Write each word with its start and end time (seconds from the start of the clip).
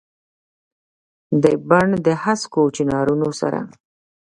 دبڼ 1.43 1.87
دهسکو 2.05 2.61
چنارونو 2.75 3.29
سره، 3.39 3.59